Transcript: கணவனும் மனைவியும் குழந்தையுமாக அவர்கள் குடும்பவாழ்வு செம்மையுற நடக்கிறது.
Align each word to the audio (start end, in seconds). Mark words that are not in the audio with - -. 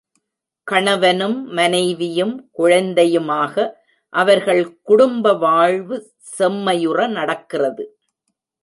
கணவனும் 0.67 1.35
மனைவியும் 1.49 2.33
குழந்தையுமாக 2.57 3.55
அவர்கள் 4.13 4.63
குடும்பவாழ்வு 4.87 5.97
செம்மையுற 6.39 7.07
நடக்கிறது. 7.09 7.85